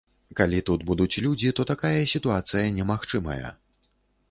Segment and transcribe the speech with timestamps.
[0.37, 3.55] Калі тут будуць людзі, то такая сітуацыя немагчымая.